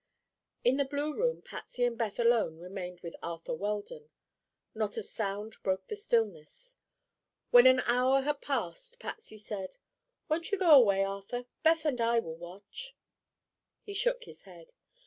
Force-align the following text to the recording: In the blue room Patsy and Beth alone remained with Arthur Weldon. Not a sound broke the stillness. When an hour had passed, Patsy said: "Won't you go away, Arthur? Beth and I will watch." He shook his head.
In 0.63 0.77
the 0.77 0.85
blue 0.85 1.15
room 1.15 1.43
Patsy 1.43 1.83
and 1.83 1.95
Beth 1.95 2.17
alone 2.19 2.57
remained 2.57 3.01
with 3.01 3.15
Arthur 3.21 3.53
Weldon. 3.53 4.09
Not 4.73 4.97
a 4.97 5.03
sound 5.03 5.57
broke 5.61 5.89
the 5.89 5.95
stillness. 5.95 6.75
When 7.51 7.67
an 7.67 7.81
hour 7.81 8.21
had 8.21 8.41
passed, 8.41 8.97
Patsy 8.97 9.37
said: 9.37 9.77
"Won't 10.27 10.51
you 10.51 10.57
go 10.57 10.71
away, 10.71 11.03
Arthur? 11.03 11.45
Beth 11.61 11.85
and 11.85 12.01
I 12.01 12.17
will 12.19 12.35
watch." 12.37 12.95
He 13.83 13.93
shook 13.93 14.23
his 14.23 14.41
head. 14.41 14.73